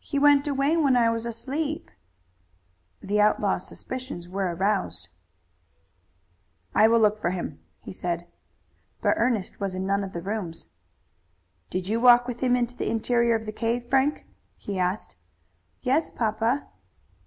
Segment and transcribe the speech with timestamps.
[0.00, 1.90] "He went away when I was asleep."
[3.00, 5.08] The outlaw's suspicions were aroused.
[6.74, 8.26] "I will look for him," he said.
[9.00, 10.66] But Ernest was in none of the rooms.
[11.70, 14.26] "Did you walk with him into the interior of the cave, Frank?"
[14.58, 15.16] he asked.
[15.80, 16.66] "Yes, papa."